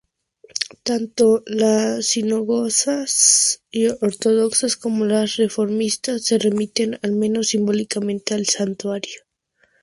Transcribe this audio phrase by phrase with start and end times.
[0.83, 3.61] Tanto las sinagogas
[4.01, 9.21] ortodoxas como las reformistas se remiten, al menos simbólicamente, al santuario.